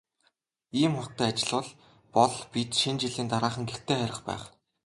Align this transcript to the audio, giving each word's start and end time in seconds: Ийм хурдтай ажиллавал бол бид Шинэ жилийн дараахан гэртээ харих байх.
Ийм 0.81 0.93
хурдтай 0.97 1.29
ажиллавал 1.31 1.67
бол 2.15 2.33
бид 2.51 2.69
Шинэ 2.79 2.99
жилийн 3.01 3.27
дараахан 3.29 3.65
гэртээ 3.67 3.97
харих 3.99 4.19
байх. 4.27 4.43